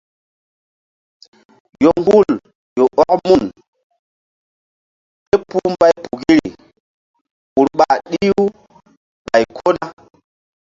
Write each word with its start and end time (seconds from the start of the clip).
Yoŋhul 1.83 2.29
ƴo 2.75 2.83
ɔk 3.01 3.07
mun 3.25 3.43
ké 5.27 5.35
puhbaypukiri 5.49 6.47
ur 7.59 7.67
ɓa 7.77 7.87
ɗih-u 8.09 8.43
ɓay 9.25 9.43
ko 9.57 9.67
na. 9.79 9.87